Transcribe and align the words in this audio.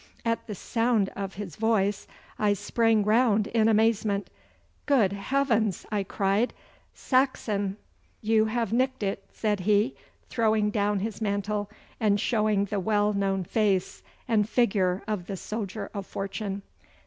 At 0.25 0.47
the 0.47 0.55
sound 0.55 1.09
of 1.15 1.35
his 1.35 1.57
voice 1.57 2.07
I 2.39 2.53
sprang 2.53 3.03
round 3.03 3.45
in 3.45 3.67
amazement. 3.69 4.31
'Good 4.87 5.13
Heavens!' 5.13 5.85
I 5.91 6.01
cried, 6.01 6.55
'Saxon!' 6.95 7.77
'You 8.19 8.45
have 8.45 8.73
nicked 8.73 9.03
it,' 9.03 9.23
said 9.31 9.59
he, 9.59 9.93
throwing 10.27 10.71
down 10.71 11.01
his 11.01 11.21
mantle 11.21 11.69
and 11.99 12.19
showing 12.19 12.65
the 12.65 12.79
well 12.79 13.13
known 13.13 13.43
face 13.43 14.01
and 14.27 14.49
figure 14.49 15.03
of 15.07 15.27
the 15.27 15.37
soldier 15.37 15.91
of 15.93 16.07
fortune. 16.07 16.63